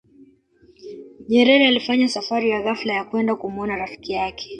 [1.29, 4.49] nyerere alifanya safari ya ghafla ya kwenda kumuona rafiki yake